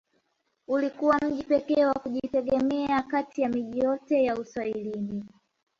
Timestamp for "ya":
3.41-3.49, 4.23-4.35